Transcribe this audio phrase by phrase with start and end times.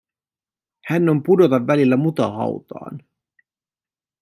[0.85, 3.01] Hän on pudota välillä mutahautaan.